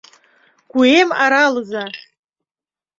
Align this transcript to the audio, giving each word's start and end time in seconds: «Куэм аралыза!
«Куэм 0.71 1.09
аралыза! 1.23 1.85